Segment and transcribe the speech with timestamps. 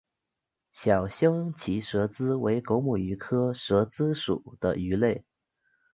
[0.73, 5.23] 小胸鳍蛇鲻为狗母鱼科蛇鲻属的鱼类。